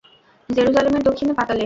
[0.49, 1.59] জেরুজালেমের দক্ষিণে, পাতালে।